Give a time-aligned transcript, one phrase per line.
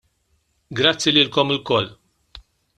[0.79, 1.89] Grazzi lilkom ilkoll.